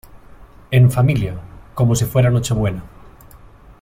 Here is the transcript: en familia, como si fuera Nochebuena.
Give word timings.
en 0.71 0.89
familia, 0.89 1.35
como 1.75 1.93
si 1.93 2.05
fuera 2.05 2.31
Nochebuena. 2.31 2.81